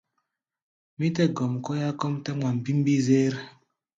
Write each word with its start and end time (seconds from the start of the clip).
Mí 0.97 1.07
tɛ́ 1.15 1.27
gɔm 1.35 1.53
kɔ́yá 1.65 1.89
kɔ́ʼm 1.99 2.13
tɛ́ 2.23 2.33
ŋma 2.37 2.49
mbímbí-zér. 2.57 3.33